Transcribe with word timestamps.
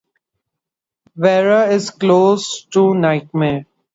Vera 1.15 1.69
is 1.69 1.91
closer 1.91 2.65
to 2.71 2.95
nightmare. 2.95 3.67